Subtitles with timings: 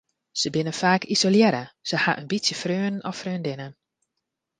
[0.43, 3.71] Se binne faak isolearre, se ha in bytsje freonen of freondinnen.